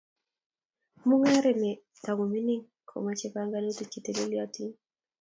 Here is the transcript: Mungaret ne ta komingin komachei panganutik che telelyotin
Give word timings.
Mungaret 1.07 1.57
ne 1.59 1.71
ta 2.03 2.11
komingin 2.17 2.61
komachei 2.89 3.33
panganutik 3.33 3.89
che 3.91 3.99
telelyotin 4.05 4.69